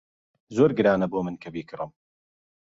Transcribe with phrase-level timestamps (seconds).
[0.55, 1.91] زۆر گرانە بۆ من کە بیکڕم.